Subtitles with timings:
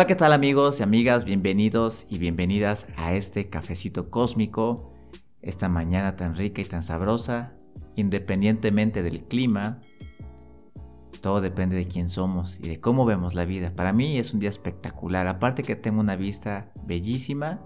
[0.00, 1.26] Hola, ¿qué tal amigos y amigas?
[1.26, 4.94] Bienvenidos y bienvenidas a este cafecito cósmico,
[5.42, 7.52] esta mañana tan rica y tan sabrosa,
[7.96, 9.82] independientemente del clima.
[11.20, 13.74] Todo depende de quién somos y de cómo vemos la vida.
[13.76, 17.60] Para mí es un día espectacular, aparte que tengo una vista bellísima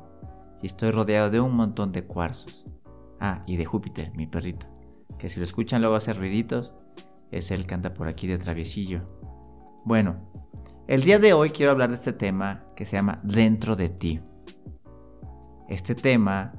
[0.60, 2.66] y estoy rodeado de un montón de cuarzos.
[3.20, 4.66] Ah, y de Júpiter, mi perrito,
[5.20, 6.74] que si lo escuchan luego hace ruiditos,
[7.30, 9.06] es él anda por aquí de traviesillo.
[9.84, 10.16] Bueno,
[10.86, 14.20] el día de hoy quiero hablar de este tema que se llama Dentro de ti.
[15.68, 16.52] Este tema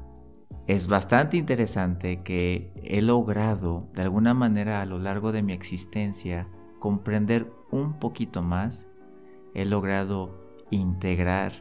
[0.65, 6.47] es bastante interesante que he logrado de alguna manera a lo largo de mi existencia
[6.79, 8.87] comprender un poquito más.
[9.53, 11.53] He logrado integrar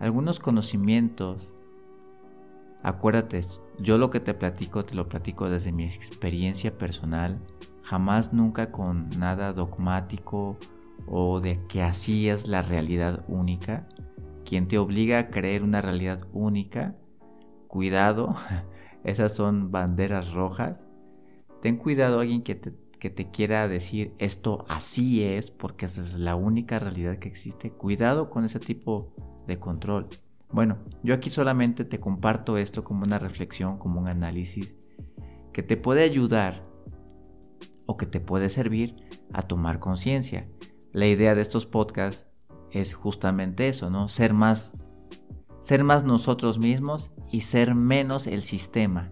[0.00, 1.48] algunos conocimientos.
[2.82, 3.40] Acuérdate,
[3.78, 7.40] yo lo que te platico te lo platico desde mi experiencia personal,
[7.82, 10.58] jamás nunca con nada dogmático
[11.06, 13.88] o de que así es la realidad única,
[14.44, 16.96] quien te obliga a creer una realidad única,
[17.66, 18.34] cuidado,
[19.04, 20.86] esas son banderas rojas.
[21.60, 26.14] Ten cuidado alguien que te, que te quiera decir esto así es porque esa es
[26.14, 27.70] la única realidad que existe.
[27.70, 29.12] Cuidado con ese tipo
[29.46, 30.08] de control.
[30.50, 34.76] Bueno, yo aquí solamente te comparto esto como una reflexión, como un análisis
[35.52, 36.66] que te puede ayudar
[37.86, 38.96] o que te puede servir
[39.32, 40.48] a tomar conciencia
[40.98, 42.26] la idea de estos podcasts
[42.72, 44.08] es justamente eso, ¿no?
[44.08, 44.74] Ser más,
[45.60, 49.06] ser más nosotros mismos y ser menos el sistema.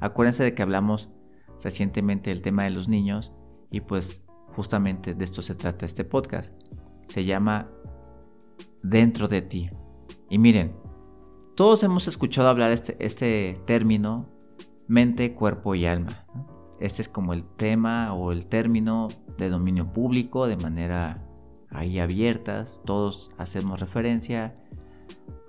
[0.00, 1.10] Acuérdense de que hablamos
[1.62, 3.30] recientemente del tema de los niños
[3.70, 4.22] y pues
[4.54, 6.56] justamente de esto se trata este podcast.
[7.08, 7.70] Se llama
[8.82, 9.70] Dentro de ti.
[10.30, 10.76] Y miren,
[11.56, 14.30] todos hemos escuchado hablar este, este término
[14.88, 16.26] mente, cuerpo y alma.
[16.80, 21.22] Este es como el tema o el término de dominio público de manera
[21.70, 24.54] ahí abiertas, todos hacemos referencia,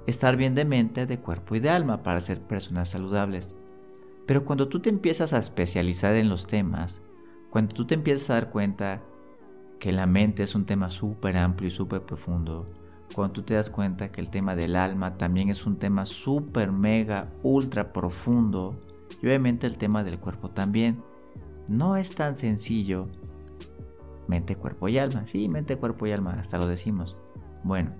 [0.06, 3.56] estar bien de mente, de cuerpo y de alma para ser personas saludables.
[4.26, 7.02] Pero cuando tú te empiezas a especializar en los temas,
[7.50, 9.02] cuando tú te empiezas a dar cuenta
[9.80, 12.70] que la mente es un tema súper amplio y súper profundo,
[13.14, 16.72] cuando tú te das cuenta que el tema del alma también es un tema súper,
[16.72, 18.80] mega, ultra profundo,
[19.22, 21.02] y obviamente el tema del cuerpo también,
[21.68, 23.06] no es tan sencillo
[24.28, 25.26] mente, cuerpo y alma.
[25.26, 27.16] Sí, mente, cuerpo y alma, hasta lo decimos.
[27.64, 27.92] Bueno,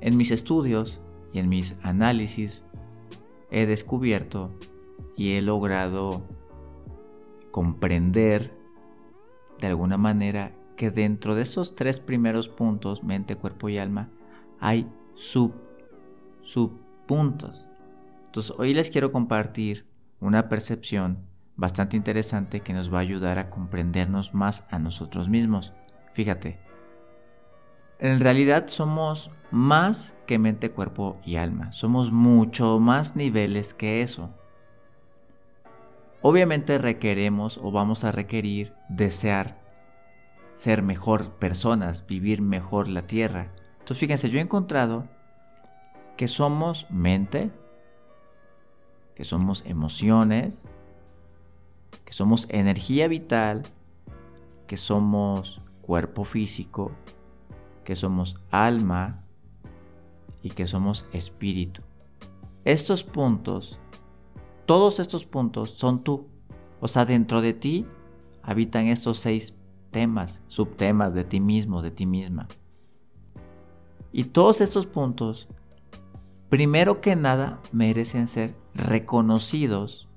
[0.00, 1.00] en mis estudios
[1.32, 2.64] y en mis análisis
[3.50, 4.50] he descubierto
[5.16, 6.22] y he logrado
[7.50, 8.56] comprender
[9.60, 14.10] de alguna manera que dentro de esos tres primeros puntos, mente, cuerpo y alma,
[14.60, 15.52] hay sub,
[16.40, 17.66] subpuntos.
[18.26, 19.86] Entonces hoy les quiero compartir
[20.20, 21.27] una percepción
[21.58, 25.74] bastante interesante que nos va a ayudar a comprendernos más a nosotros mismos.
[26.12, 26.58] Fíjate,
[27.98, 31.72] en realidad somos más que mente, cuerpo y alma.
[31.72, 34.30] Somos mucho más niveles que eso.
[36.22, 39.58] Obviamente requeremos o vamos a requerir desear
[40.54, 43.52] ser mejor personas, vivir mejor la tierra.
[43.78, 45.08] Entonces fíjense, yo he encontrado
[46.16, 47.50] que somos mente,
[49.14, 50.64] que somos emociones,
[52.04, 53.62] que somos energía vital,
[54.66, 56.92] que somos cuerpo físico,
[57.84, 59.24] que somos alma
[60.42, 61.82] y que somos espíritu.
[62.64, 63.78] Estos puntos,
[64.66, 66.28] todos estos puntos son tú.
[66.80, 67.86] O sea, dentro de ti
[68.42, 69.54] habitan estos seis
[69.90, 72.48] temas, subtemas de ti mismo, de ti misma.
[74.12, 75.48] Y todos estos puntos,
[76.48, 80.07] primero que nada, merecen ser reconocidos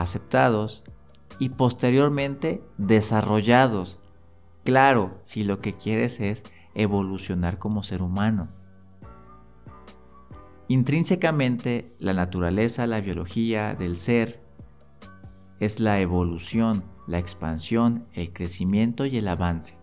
[0.00, 0.82] aceptados
[1.38, 3.98] y posteriormente desarrollados.
[4.64, 6.44] Claro, si lo que quieres es
[6.74, 8.48] evolucionar como ser humano.
[10.68, 14.40] Intrínsecamente, la naturaleza, la biología del ser
[15.58, 19.76] es la evolución, la expansión, el crecimiento y el avance.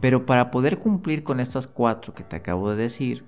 [0.00, 3.24] Pero para poder cumplir con estas cuatro que te acabo de decir,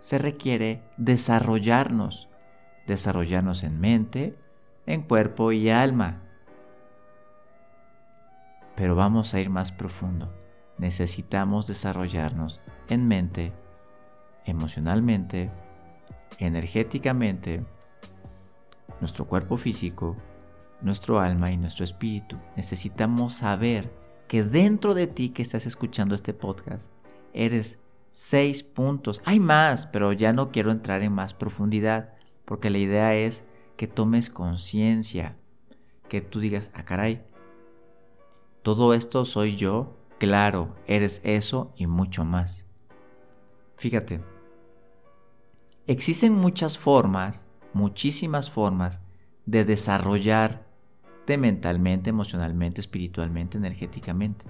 [0.00, 2.28] se requiere desarrollarnos,
[2.86, 4.36] desarrollarnos en mente,
[4.88, 6.22] en cuerpo y alma.
[8.74, 10.32] Pero vamos a ir más profundo.
[10.78, 13.52] Necesitamos desarrollarnos en mente,
[14.46, 15.50] emocionalmente,
[16.38, 17.66] energéticamente,
[19.00, 20.16] nuestro cuerpo físico,
[20.80, 22.38] nuestro alma y nuestro espíritu.
[22.56, 23.92] Necesitamos saber
[24.26, 26.90] que dentro de ti que estás escuchando este podcast,
[27.34, 27.78] eres
[28.10, 29.20] seis puntos.
[29.26, 32.14] Hay más, pero ya no quiero entrar en más profundidad,
[32.46, 33.44] porque la idea es
[33.78, 35.38] que tomes conciencia,
[36.10, 37.24] que tú digas, ah caray,
[38.62, 42.66] todo esto soy yo, Claro, eres eso y mucho más.
[43.76, 44.20] Fíjate,
[45.86, 49.00] existen muchas formas, muchísimas formas
[49.46, 54.46] de desarrollarte mentalmente, emocionalmente, espiritualmente, energéticamente.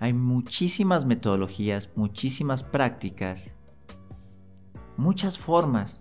[0.00, 3.54] Hay muchísimas metodologías, muchísimas prácticas,
[4.96, 6.00] muchas formas.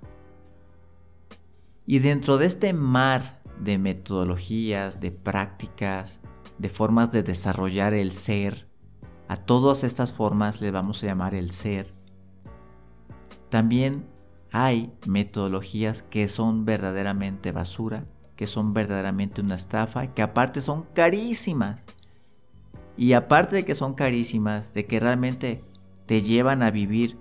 [1.91, 6.19] Y dentro de este mar de metodologías, de prácticas,
[6.59, 8.67] de formas de desarrollar el ser,
[9.27, 11.91] a todas estas formas le vamos a llamar el ser.
[13.49, 14.05] También
[14.51, 18.05] hay metodologías que son verdaderamente basura,
[18.35, 21.87] que son verdaderamente una estafa, que aparte son carísimas.
[22.97, 25.63] Y aparte de que son carísimas, de que realmente
[26.05, 27.17] te llevan a vivir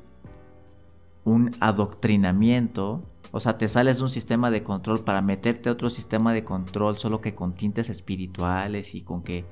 [1.25, 3.03] un adoctrinamiento,
[3.39, 6.43] o sea, te sales de un sistema de control para meterte a otro sistema de
[6.43, 9.45] control solo que con tintes espirituales y con que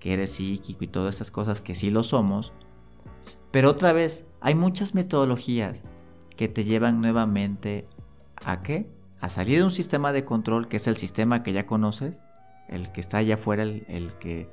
[0.00, 2.54] eres psíquico y todas esas cosas que sí lo somos.
[3.50, 5.84] Pero otra vez, hay muchas metodologías
[6.38, 7.86] que te llevan nuevamente
[8.36, 8.90] a qué?
[9.20, 12.22] A salir de un sistema de control que es el sistema que ya conoces,
[12.66, 14.48] el que está allá afuera, el, el que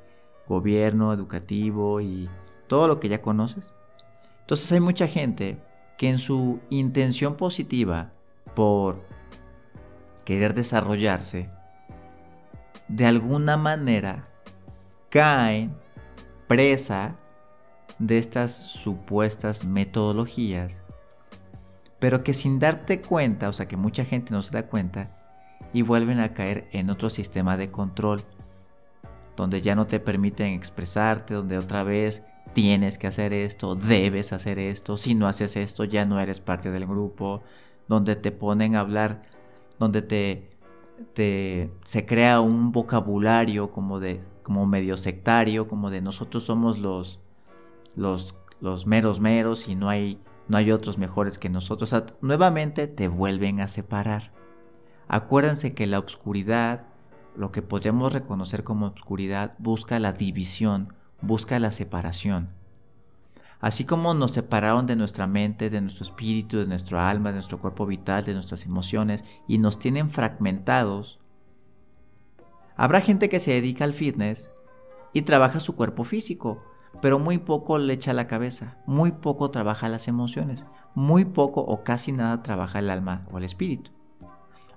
[0.46, 2.28] gobierno, educativo y
[2.66, 3.72] todo lo que ya conoces.
[4.40, 5.64] Entonces hay mucha gente
[5.96, 8.12] que en su intención positiva
[8.54, 9.04] por
[10.24, 11.50] querer desarrollarse,
[12.88, 14.28] de alguna manera
[15.08, 15.74] caen
[16.46, 17.16] presa
[17.98, 20.82] de estas supuestas metodologías,
[21.98, 25.16] pero que sin darte cuenta, o sea que mucha gente no se da cuenta,
[25.72, 28.22] y vuelven a caer en otro sistema de control,
[29.36, 32.22] donde ya no te permiten expresarte, donde otra vez
[32.52, 36.70] tienes que hacer esto, debes hacer esto, si no haces esto ya no eres parte
[36.70, 37.42] del grupo,
[37.90, 39.22] donde te ponen a hablar,
[39.80, 40.48] donde te,
[41.84, 47.18] se crea un vocabulario como de como medio sectario, como de nosotros somos los,
[47.96, 51.92] los, los meros meros y no hay, no hay otros mejores que nosotros.
[52.20, 54.30] nuevamente te vuelven a separar.
[55.08, 56.86] Acuérdense que la oscuridad,
[57.36, 62.50] lo que podríamos reconocer como oscuridad, busca la división, busca la separación.
[63.60, 67.60] Así como nos separaron de nuestra mente, de nuestro espíritu, de nuestro alma, de nuestro
[67.60, 71.20] cuerpo vital, de nuestras emociones y nos tienen fragmentados,
[72.80, 74.50] Habrá gente que se dedica al fitness
[75.12, 76.64] y trabaja su cuerpo físico,
[77.02, 80.64] pero muy poco le echa la cabeza, muy poco trabaja las emociones,
[80.94, 83.90] muy poco o casi nada trabaja el alma o el espíritu.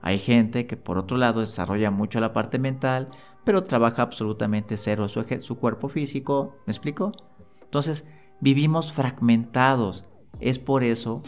[0.01, 3.07] Hay gente que por otro lado desarrolla mucho la parte mental,
[3.45, 7.13] pero trabaja absolutamente cero su, su cuerpo físico, ¿me explico?
[7.61, 8.03] Entonces,
[8.43, 10.03] vivimos fragmentados.
[10.41, 11.23] Es por eso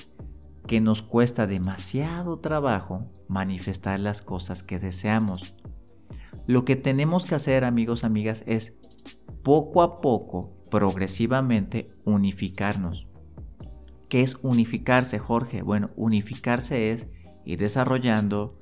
[0.67, 5.55] que nos cuesta demasiado trabajo manifestar las cosas que deseamos.
[6.45, 8.75] Lo que tenemos que hacer, amigos, amigas, es
[9.43, 13.07] poco a poco, progresivamente, unificarnos.
[14.09, 15.61] ¿Qué es unificarse, Jorge?
[15.61, 17.07] Bueno, unificarse es
[17.45, 18.57] ir desarrollando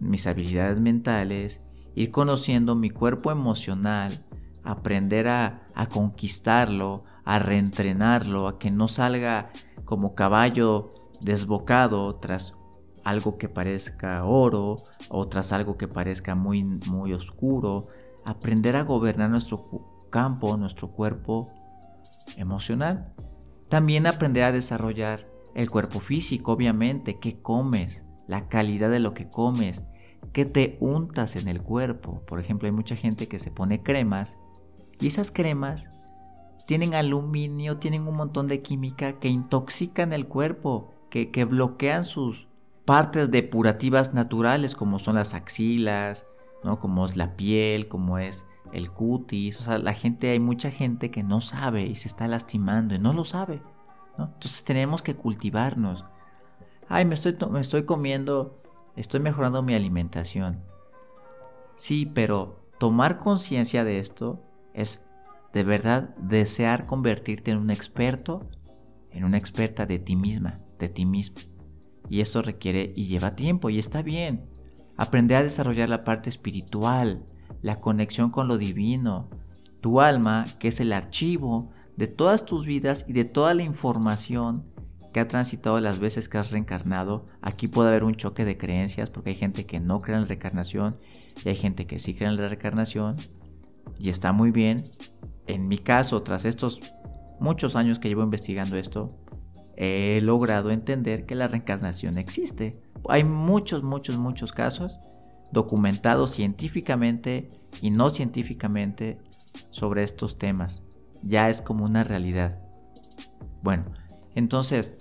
[0.00, 1.62] mis habilidades mentales,
[1.94, 4.26] ir conociendo mi cuerpo emocional,
[4.64, 9.50] aprender a, a, conquistarlo, a reentrenarlo, a que no salga
[9.84, 10.90] como caballo
[11.20, 12.56] desbocado tras
[13.04, 17.88] algo que parezca oro, otras algo que parezca muy, muy oscuro.
[18.24, 19.68] Aprender a gobernar nuestro
[20.10, 21.52] campo, nuestro cuerpo
[22.36, 23.12] emocional.
[23.68, 29.28] También aprender a desarrollar el cuerpo físico, obviamente, qué comes, la calidad de lo que
[29.28, 29.82] comes,
[30.32, 32.22] qué te untas en el cuerpo.
[32.26, 34.38] Por ejemplo, hay mucha gente que se pone cremas
[35.00, 35.90] y esas cremas
[36.66, 42.48] tienen aluminio, tienen un montón de química que intoxican el cuerpo, que, que bloquean sus,
[42.84, 46.26] partes depurativas naturales como son las axilas,
[46.62, 46.78] ¿no?
[46.78, 49.60] Como es la piel, como es el cutis.
[49.60, 52.98] O sea, la gente, hay mucha gente que no sabe y se está lastimando y
[52.98, 53.60] no lo sabe.
[54.18, 56.04] Entonces tenemos que cultivarnos.
[56.88, 58.62] Ay, me estoy, me estoy comiendo,
[58.96, 60.62] estoy mejorando mi alimentación.
[61.74, 64.40] Sí, pero tomar conciencia de esto
[64.74, 65.04] es
[65.54, 68.50] de verdad desear convertirte en un experto,
[69.12, 71.38] en una experta de ti misma, de ti mismo.
[72.10, 74.50] Y eso requiere y lleva tiempo y está bien.
[74.96, 77.24] Aprender a desarrollar la parte espiritual,
[77.62, 79.30] la conexión con lo divino,
[79.80, 84.64] tu alma, que es el archivo de todas tus vidas y de toda la información
[85.12, 87.26] que ha transitado las veces que has reencarnado.
[87.42, 90.28] Aquí puede haber un choque de creencias porque hay gente que no cree en la
[90.28, 90.96] reencarnación
[91.44, 93.14] y hay gente que sí cree en la reencarnación.
[94.00, 94.90] Y está muy bien.
[95.46, 96.80] En mi caso, tras estos
[97.40, 99.08] muchos años que llevo investigando esto,
[99.76, 102.80] he logrado entender que la reencarnación existe.
[103.08, 104.98] Hay muchos, muchos, muchos casos
[105.52, 109.18] documentados científicamente y no científicamente
[109.70, 110.82] sobre estos temas.
[111.26, 112.60] ya es como una realidad.
[113.62, 113.86] Bueno,
[114.34, 114.94] entonces,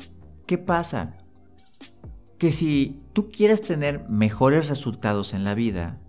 [0.47, 1.17] ¿qué pasa?
[2.37, 5.99] Que si tú quieres tener mejores resultados en la vida,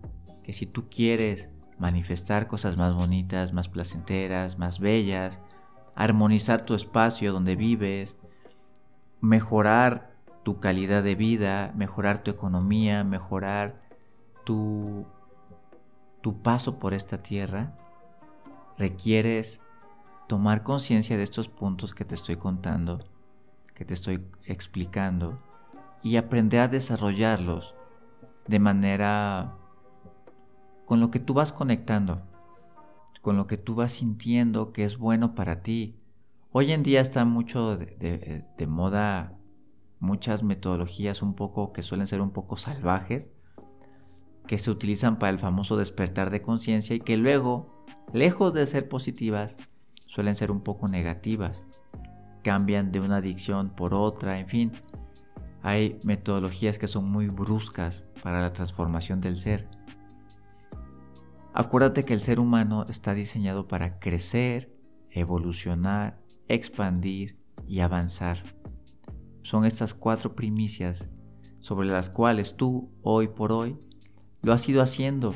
[0.44, 1.50] que si tú quieres
[1.84, 5.38] manifestar cosas más bonitas, más placenteras, más bellas,
[5.94, 8.16] armonizar tu espacio donde vives,
[9.20, 13.82] mejorar tu calidad de vida, mejorar tu economía, mejorar
[14.46, 15.04] tu,
[16.22, 17.76] tu paso por esta tierra,
[18.78, 19.60] requieres
[20.26, 23.04] tomar conciencia de estos puntos que te estoy contando,
[23.74, 25.38] que te estoy explicando,
[26.02, 27.74] y aprender a desarrollarlos
[28.46, 29.58] de manera
[30.84, 32.22] con lo que tú vas conectando,
[33.22, 35.96] con lo que tú vas sintiendo que es bueno para ti.
[36.52, 39.38] Hoy en día está mucho de, de moda
[40.04, 43.32] muchas metodologías un poco que suelen ser un poco salvajes,
[44.46, 48.88] que se utilizan para el famoso despertar de conciencia y que luego, lejos de ser
[48.88, 49.56] positivas,
[50.06, 51.64] suelen ser un poco negativas.
[52.42, 54.72] Cambian de una adicción por otra, en fin.
[55.62, 59.66] Hay metodologías que son muy bruscas para la transformación del ser.
[61.54, 64.76] Acuérdate que el ser humano está diseñado para crecer,
[65.10, 68.42] evolucionar, expandir y avanzar
[69.44, 71.08] son estas cuatro primicias
[71.60, 73.78] sobre las cuales tú, hoy por hoy,
[74.42, 75.34] lo has ido haciendo.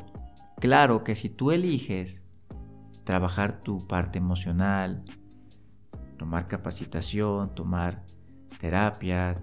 [0.59, 2.23] Claro que si tú eliges
[3.05, 5.05] trabajar tu parte emocional,
[6.19, 8.05] tomar capacitación, tomar
[8.59, 9.41] terapia,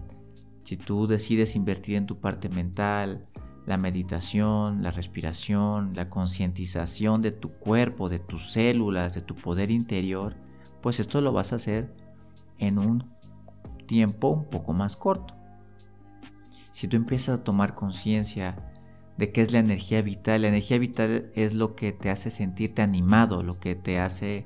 [0.66, 3.28] si tú decides invertir en tu parte mental,
[3.66, 9.72] la meditación, la respiración, la concientización de tu cuerpo, de tus células, de tu poder
[9.72, 10.36] interior,
[10.82, 11.94] pues esto lo vas a hacer
[12.60, 13.10] en un
[13.88, 15.34] tiempo un poco más corto.
[16.72, 18.56] Si tú empiezas a tomar conciencia
[19.18, 22.82] de qué es la energía vital, la energía vital es lo que te hace sentirte
[22.82, 24.46] animado, lo que te hace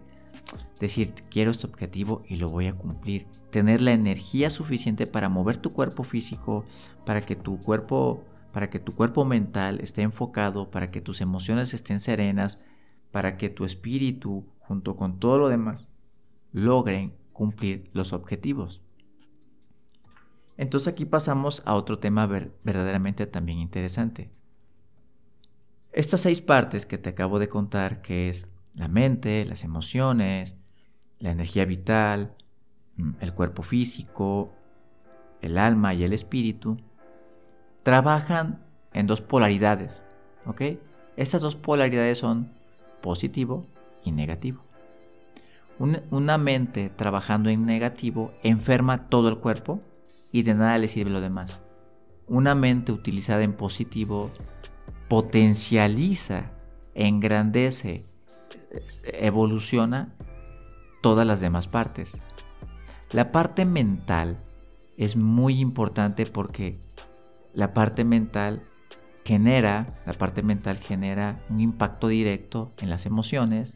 [0.80, 3.28] decir, quiero este objetivo y lo voy a cumplir.
[3.52, 6.66] Tener la energía suficiente para mover tu cuerpo físico,
[7.06, 11.74] para que tu cuerpo, para que tu cuerpo mental esté enfocado, para que tus emociones
[11.74, 12.60] estén serenas,
[13.12, 15.90] para que tu espíritu, junto con todo lo demás,
[16.52, 18.82] logren cumplir los objetivos.
[20.58, 24.30] Entonces aquí pasamos a otro tema verdaderamente también interesante.
[25.92, 30.56] Estas seis partes que te acabo de contar, que es la mente, las emociones,
[31.18, 32.36] la energía vital,
[32.98, 34.54] mm, el cuerpo físico,
[35.42, 36.78] el alma y el espíritu,
[37.84, 40.02] trabajan en dos polaridades.
[40.46, 40.62] ¿Ok?
[41.18, 42.52] Estas dos polaridades son
[43.02, 43.66] positivo
[44.04, 44.64] y negativo.
[46.12, 49.80] Una mente trabajando en negativo enferma todo el cuerpo
[50.32, 51.62] y de nada le sirve lo demás.
[52.28, 54.30] Una mente utilizada en positivo
[55.08, 56.52] potencializa,
[56.96, 58.04] engrandece,
[59.06, 60.14] evoluciona
[61.02, 62.18] todas las demás partes.
[63.12, 64.38] La parte mental
[64.98, 66.78] es muy importante porque
[67.54, 68.64] la parte mental
[69.26, 73.76] genera, la parte mental genera un impacto directo en las emociones,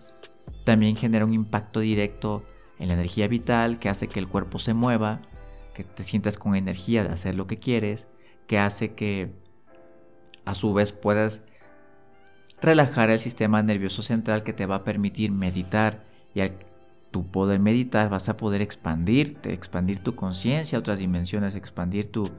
[0.66, 2.42] también genera un impacto directo
[2.80, 5.20] en la energía vital que hace que el cuerpo se mueva,
[5.74, 8.08] que te sientas con energía de hacer lo que quieres,
[8.48, 9.32] que hace que
[10.46, 11.42] a su vez puedas
[12.62, 16.04] relajar el sistema nervioso central que te va a permitir meditar.
[16.34, 16.58] Y al
[17.12, 22.32] tu poder meditar vas a poder expandirte, expandir tu conciencia a otras dimensiones, expandir tu,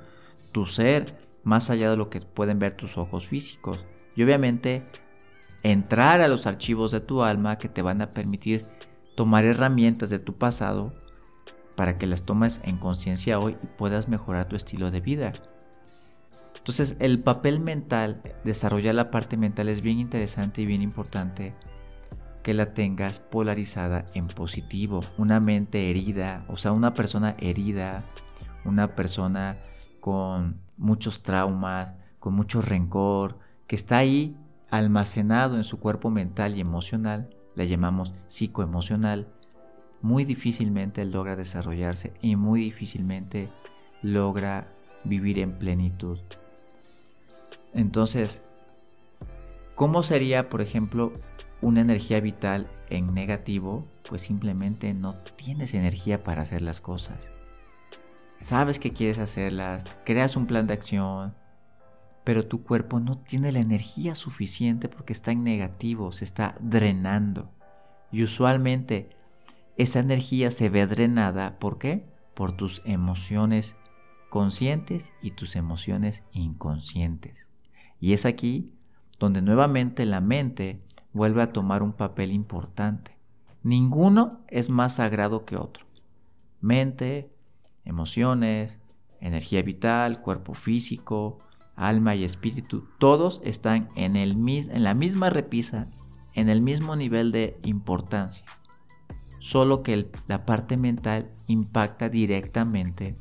[0.51, 3.85] tu ser más allá de lo que pueden ver tus ojos físicos.
[4.17, 4.83] Y obviamente
[5.63, 8.65] entrar a los archivos de tu alma que te van a permitir
[9.15, 10.93] tomar herramientas de tu pasado
[11.77, 15.33] para que las tomes en conciencia hoy y puedas mejorar tu estilo de vida.
[16.57, 21.53] Entonces el papel mental, desarrollar la parte mental es bien interesante y bien importante
[22.43, 25.03] que la tengas polarizada en positivo.
[25.19, 28.05] Una mente herida, o sea, una persona herida,
[28.65, 29.59] una persona
[30.05, 34.37] con muchos traumas, con mucho rencor, que está ahí
[34.69, 39.33] almacenado en su cuerpo mental y emocional, la llamamos psicoemocional,
[40.03, 43.49] muy difícilmente logra desarrollarse y muy difícilmente
[44.03, 44.71] logra
[45.05, 46.19] vivir en plenitud.
[47.73, 48.43] Entonces,
[49.75, 51.15] ¿cómo sería, por ejemplo,
[51.63, 53.89] una energía vital en negativo?
[54.07, 57.31] Pues simplemente no tienes energía para hacer las cosas.
[58.45, 61.35] Sabes que quieres hacerlas, creas un plan de acción,
[62.25, 67.51] pero tu cuerpo no tiene la energía suficiente porque está en negativo, se está drenando.
[68.13, 69.09] Y usualmente
[69.79, 72.05] esa energía se ve drenada, ¿por qué?
[72.35, 73.77] Por tus emociones
[74.29, 77.49] conscientes y tus emociones inconscientes.
[77.99, 78.75] Y es aquí
[79.19, 80.85] donde nuevamente la mente
[81.15, 83.17] vuelve a tomar un papel importante.
[83.63, 85.87] Ninguno es más sagrado que otro.
[86.61, 87.34] Mente,
[87.85, 88.81] emociones,
[89.21, 91.39] energía vital, cuerpo físico,
[91.77, 95.89] alma y espíritu, todos están en, el, en la misma repisa,
[96.35, 98.45] en el mismo nivel de importancia.
[99.39, 103.17] Solo que la parte mental impacta directamente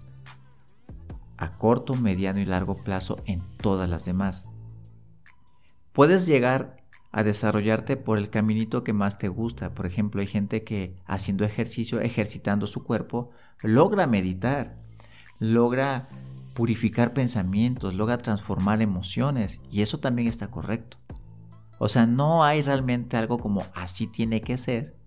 [1.37, 4.49] a corto, mediano y largo plazo en todas las demás.
[5.91, 6.82] Puedes llegar
[7.13, 9.73] a desarrollarte por el caminito que más te gusta.
[9.75, 13.29] Por ejemplo, hay gente que haciendo ejercicio, ejercitando su cuerpo,
[13.61, 14.81] logra meditar,
[15.37, 16.07] logra
[16.55, 20.97] purificar pensamientos, logra transformar emociones y eso también está correcto.
[21.77, 24.97] O sea, no hay realmente algo como así tiene que ser,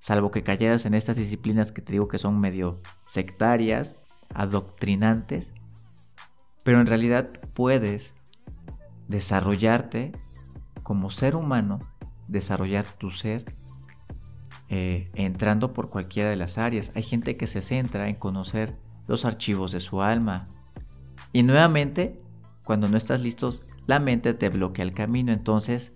[0.00, 3.96] salvo que cayeras en estas disciplinas que te digo que son medio sectarias,
[4.34, 5.54] adoctrinantes,
[6.64, 8.14] pero en realidad puedes
[9.06, 10.12] desarrollarte
[10.88, 11.80] como ser humano,
[12.28, 13.54] desarrollar tu ser
[14.70, 16.92] eh, entrando por cualquiera de las áreas.
[16.94, 18.74] Hay gente que se centra en conocer
[19.06, 20.46] los archivos de su alma.
[21.30, 22.22] Y nuevamente,
[22.64, 25.30] cuando no estás listos, la mente te bloquea el camino.
[25.30, 25.92] Entonces,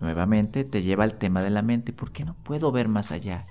[0.00, 1.92] nuevamente te lleva al tema de la mente.
[1.92, 3.46] ¿Por qué no puedo ver más allá?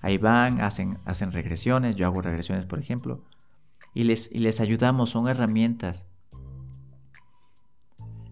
[0.00, 1.94] Ahí van, hacen, hacen regresiones.
[1.94, 3.22] Yo hago regresiones, por ejemplo.
[3.94, 6.08] Y les, y les ayudamos, son herramientas.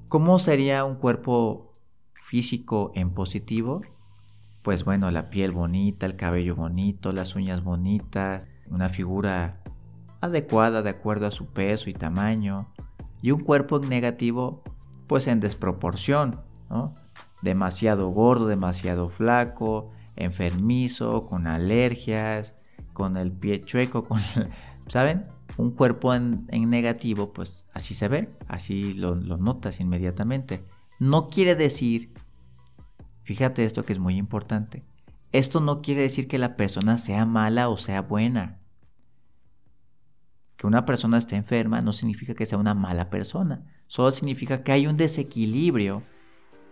[0.08, 1.66] ¿Cómo sería un cuerpo
[2.26, 3.80] físico en positivo?
[4.62, 9.62] Pues bueno, la piel bonita, el cabello bonito, las uñas bonitas, una figura
[10.20, 12.66] adecuada de acuerdo a su peso y tamaño,
[13.22, 14.64] y un cuerpo en negativo,
[15.06, 16.96] pues en desproporción, ¿no?
[17.42, 22.54] Demasiado gordo, demasiado flaco, enfermizo, con alergias,
[22.92, 24.20] con el pie chueco, con,
[24.88, 25.26] ¿saben?
[25.58, 30.64] Un cuerpo en, negativo, pues así se ve, así lo, lo notas inmediatamente.
[30.98, 32.12] No quiere decir,
[33.22, 34.84] fíjate esto que es muy importante,
[35.32, 38.60] esto no quiere decir que la persona sea mala o sea buena
[40.56, 44.72] que una persona esté enferma no significa que sea una mala persona, solo significa que
[44.72, 46.02] hay un desequilibrio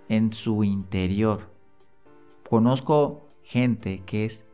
[0.08, 1.52] en su interior.
[2.48, 4.46] Conozco gente que es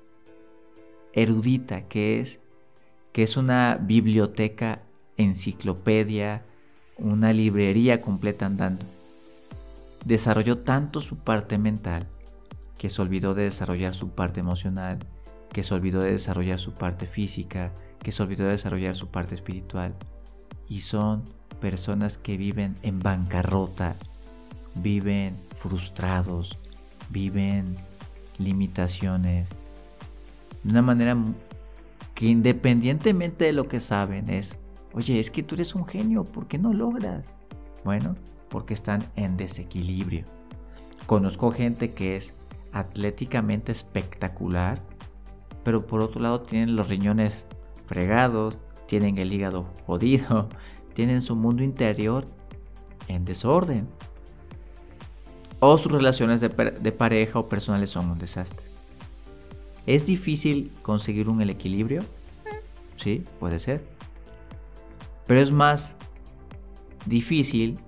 [1.13, 2.41] erudita, que es,
[3.13, 4.83] que es una biblioteca,
[5.17, 6.45] enciclopedia,
[6.97, 8.85] una librería completa andando.
[10.05, 12.07] Desarrolló tanto su parte mental
[12.79, 14.99] que se olvidó de desarrollar su parte emocional,
[15.53, 19.35] que se olvidó de desarrollar su parte física, que se olvidó de desarrollar su parte
[19.35, 19.95] espiritual.
[20.67, 21.25] Y son
[21.61, 23.97] personas que viven en bancarrota,
[24.77, 26.57] viven frustrados,
[27.11, 27.77] viven
[28.39, 29.49] limitaciones.
[30.63, 31.17] De una manera
[32.15, 34.59] que independientemente de lo que saben es,
[34.93, 37.35] oye, es que tú eres un genio, ¿por qué no logras?
[37.85, 38.17] Bueno,
[38.51, 40.25] porque están en desequilibrio.
[41.07, 42.35] Conozco gente que es
[42.73, 44.81] atléticamente espectacular,
[45.65, 47.47] pero por otro lado tienen los riñones
[47.87, 50.49] fregados, tienen el hígado jodido,
[50.95, 52.25] tienen su mundo interior
[53.09, 53.89] en desorden.
[55.61, 56.49] O sus relaciones de,
[56.93, 58.67] pareja o personales son un desastre.
[59.87, 62.03] ¿Es difícil conseguir un equilibrio?
[62.97, 63.85] Sí, puede ser.
[65.27, 65.97] Pero es más
[67.05, 67.79] difícil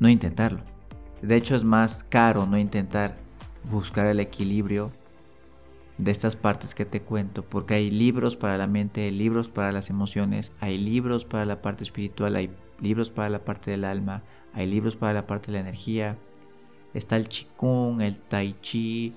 [0.00, 0.62] no intentarlo.
[1.22, 3.14] De hecho es más caro no intentar
[3.70, 4.90] buscar el equilibrio
[5.98, 9.90] de estas partes que te cuento, porque hay libros para la mente, libros para las
[9.90, 14.22] emociones, hay libros para la parte espiritual, hay libros para la parte del alma,
[14.54, 16.16] hay libros para la parte de la energía.
[16.94, 19.14] Está el Qigong, el Tai Chi,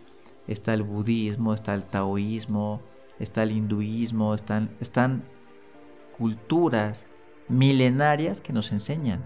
[0.47, 2.81] está el budismo, está el taoísmo,
[3.17, 5.23] está el hinduismo, están, están
[6.17, 7.07] culturas
[7.47, 9.23] milenarias que nos enseñan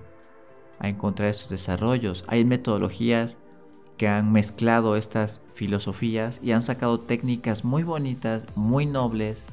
[0.80, 2.24] a encontrar estos desarrollos.
[2.28, 3.38] Hay metodologías
[3.98, 9.46] que han mezclado estas filosofías y han sacado técnicas muy bonitas, muy nobles,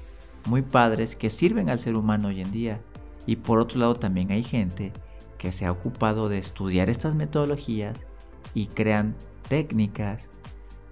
[0.47, 2.81] muy padres que sirven al ser humano hoy en día.
[3.27, 4.93] Y por otro lado también hay gente
[5.39, 8.07] que se ha ocupado de estudiar estas metodologías
[8.53, 9.15] y crean
[9.49, 10.29] técnicas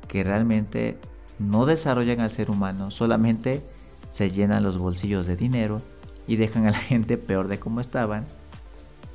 [0.08, 0.98] que realmente
[1.38, 3.62] no desarrollan al ser humano, solamente
[4.08, 5.80] se llenan los bolsillos de dinero
[6.26, 8.26] y dejan a la gente peor de como estaban.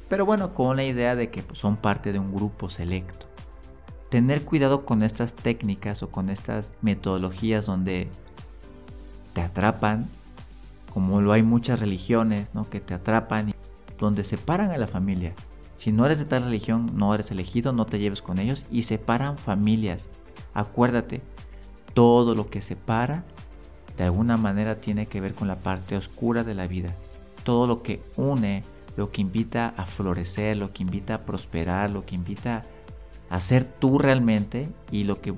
[0.09, 3.27] Pero bueno, con la idea de que son parte de un grupo selecto
[4.09, 8.09] tener cuidado con estas técnicas o con estas metodologías donde
[9.33, 10.07] te atrapan,
[10.93, 12.69] como lo hay muchas religiones, ¿no?
[12.69, 13.53] Que te atrapan
[13.99, 15.33] donde separan a la familia.
[15.75, 18.83] Si no eres de tal religión, no eres elegido, no te lleves con ellos y
[18.83, 20.07] separan familias.
[20.53, 21.21] Acuérdate,
[21.93, 23.25] todo lo que separa
[23.95, 26.93] de alguna manera tiene que ver con la parte oscura de la vida.
[27.43, 28.63] Todo lo que une,
[28.97, 32.63] lo que invita a florecer, lo que invita a prosperar, lo que invita
[33.29, 35.33] a ser tú realmente y lo que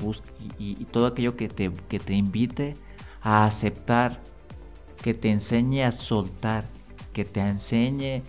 [0.58, 2.74] y, todo aquello que te, que te invite
[3.22, 4.22] a aceptar,
[5.02, 6.65] que te enseñe a soltar,
[7.13, 8.24] que te enseñe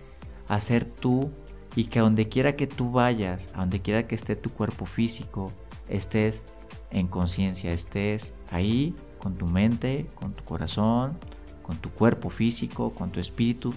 [0.47, 1.31] a ser tú
[1.75, 4.85] y que a donde quiera que tú vayas, a donde quiera que esté tu cuerpo
[4.85, 5.51] físico,
[5.87, 6.41] estés
[6.89, 11.17] en conciencia, estés ahí con tu mente, con tu corazón,
[11.61, 13.73] con tu cuerpo físico, con tu espíritu.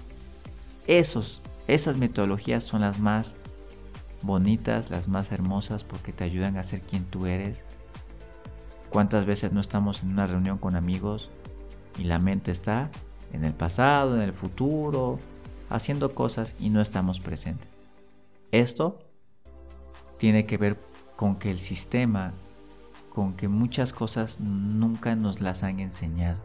[0.86, 3.34] Esos, esas metodologías son las más
[4.22, 7.64] bonitas, las más hermosas porque te ayudan a ser quien tú eres.
[8.90, 11.30] ¿Cuántas veces no estamos en una reunión con amigos
[11.98, 12.90] y la mente está
[13.32, 15.18] en el pasado, en el futuro,
[15.68, 17.68] haciendo cosas y no estamos presentes?
[18.52, 18.98] Esto
[20.18, 20.78] tiene que ver
[21.16, 22.32] con que el sistema,
[23.10, 26.40] con que muchas cosas nunca nos las han enseñado.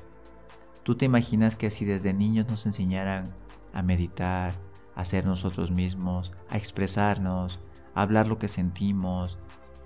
[0.84, 3.25] ¿Tú te imaginas que si desde niños nos enseñaran
[3.73, 4.53] a meditar,
[4.95, 7.60] a ser nosotros mismos, a expresarnos,
[7.93, 9.38] a hablar lo que sentimos,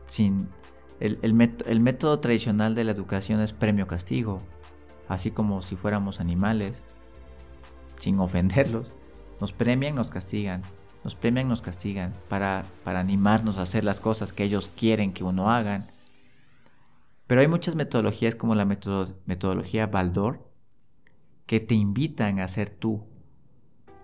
[0.06, 0.50] sin...
[1.00, 4.38] El, el método tradicional de la educación es premio-castigo,
[5.10, 6.82] así como si fuéramos animales,
[8.00, 8.96] sin ofenderlos.
[9.42, 10.62] Nos premian, nos castigan,
[11.04, 15.24] nos premian, nos castigan para, para animarnos a hacer las cosas que ellos quieren que
[15.24, 15.92] uno hagan.
[17.28, 20.50] Pero hay muchas metodologías como la metodología Baldor
[21.46, 23.06] que te invitan a ser tú.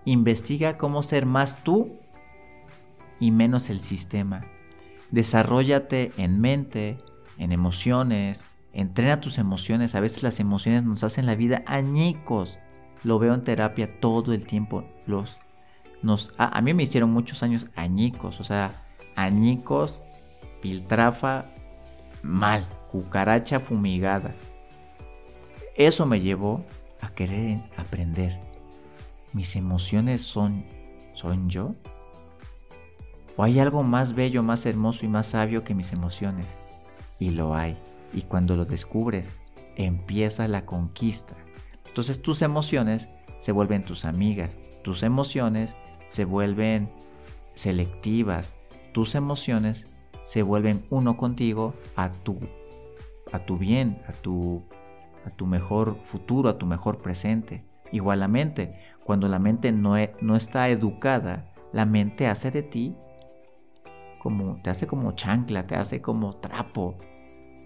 [0.04, 1.98] Investiga cómo ser más tú
[3.18, 4.46] y menos el sistema.
[5.10, 6.98] Desarrollate en mente,
[7.38, 9.94] en emociones, entrena tus emociones.
[9.94, 12.58] A veces las emociones nos hacen la vida añicos.
[13.04, 14.84] Lo veo en terapia todo el tiempo.
[15.06, 15.38] Los
[16.02, 18.72] nos, a, mí me hicieron muchos años añicos, o sea,
[19.16, 20.00] añicos,
[20.62, 21.46] piltrafa,
[22.22, 24.34] mal, cucaracha fumigada.
[25.76, 26.64] Eso me llevó
[27.00, 28.49] a querer aprender.
[29.32, 30.64] ¿Mis emociones son,
[31.14, 31.74] son yo?
[33.36, 36.58] ¿O hay algo más bello, más hermoso y más sabio que mis emociones?
[37.18, 37.76] Y lo hay.
[38.12, 39.28] Y cuando lo descubres,
[39.76, 41.36] empieza la conquista.
[41.86, 44.58] Entonces tus emociones se vuelven tus amigas.
[44.82, 45.76] Tus emociones
[46.08, 46.90] se vuelven
[47.54, 48.52] selectivas,
[48.92, 49.86] tus emociones
[50.24, 52.38] se vuelven uno contigo a tu,
[53.32, 54.62] a tu bien, a tu,
[55.24, 57.64] a tu mejor futuro, a tu mejor presente.
[57.92, 58.78] Igual la mente,
[59.10, 62.94] cuando la mente no, e, no está educada, la mente hace de ti
[64.20, 66.96] como, te hace como chancla, te hace como trapo,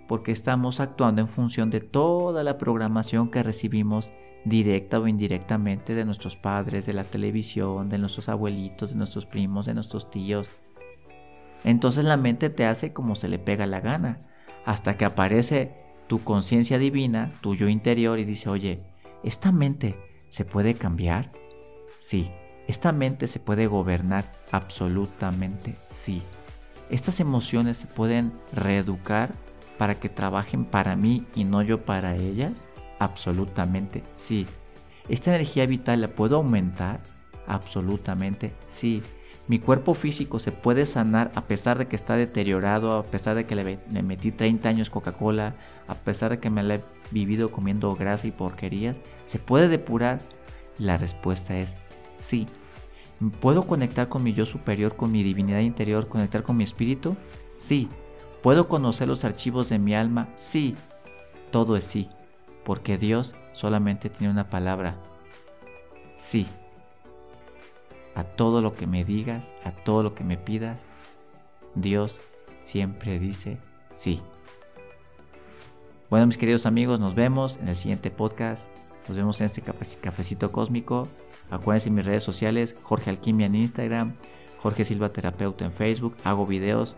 [0.09, 4.11] porque estamos actuando en función de toda la programación que recibimos
[4.47, 9.67] directa o indirectamente de nuestros padres, de la televisión, de nuestros abuelitos, de nuestros primos,
[9.67, 10.49] de nuestros tíos.
[11.63, 14.19] Entonces la mente te hace como se le pega la gana,
[14.65, 15.75] hasta que aparece
[16.07, 18.81] tu conciencia divina, tu yo interior y dice, oye,
[19.23, 21.31] ¿esta mente se puede cambiar?
[22.01, 22.29] Sí.
[22.67, 24.33] ¿Esta mente se puede gobernar?
[24.51, 26.23] Absolutamente sí.
[26.91, 29.33] ¿Estas emociones se pueden reeducar
[29.79, 32.65] para que trabajen para mí y no yo para ellas?
[32.99, 34.45] Absolutamente sí.
[35.09, 37.01] ¿Esta energía vital la puedo aumentar?
[37.47, 39.05] Absolutamente sí.
[39.47, 43.47] Mi cuerpo físico se puede sanar a pesar de que está deteriorado, a pesar de
[43.47, 45.55] que le, metí 30 años Coca-Cola,
[45.87, 48.99] a pesar de que me la he vivido comiendo grasa y porquerías.
[49.27, 50.21] ¿Se puede depurar?
[50.79, 51.77] La respuesta es
[52.15, 52.47] sí.
[53.41, 57.17] ¿Puedo conectar con mi yo superior, con mi divinidad interior, conectar con mi espíritu?
[57.53, 57.89] Sí.
[58.43, 60.29] ¿Puedo conocer los archivos de mi alma?
[60.37, 60.75] Sí.
[61.51, 62.09] Todo es sí
[62.65, 64.97] porque Dios solamente tiene una palabra.
[66.17, 66.47] Sí.
[68.15, 70.89] A todo lo que me digas, a todo lo que me pidas,
[71.75, 72.21] Dios
[72.63, 73.59] siempre dice
[73.91, 74.23] sí.
[76.15, 78.69] Bueno, mis queridos amigos, nos vemos en el siguiente podcast.
[79.09, 79.63] Nos vemos en este
[80.01, 81.09] cafecito cósmico.
[81.51, 84.15] Acuérdense en mis redes sociales, Jorge Alquimia en Instagram,
[84.63, 86.17] Jorge Silva Terapeuta en Facebook.
[86.23, 86.95] Hago videos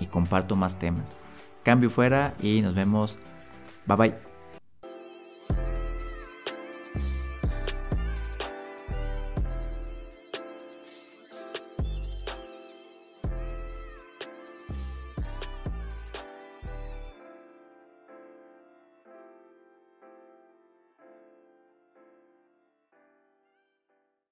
[0.00, 1.10] y comparto más temas.
[1.62, 3.16] Cambio fuera y nos vemos.
[3.86, 4.29] Bye bye.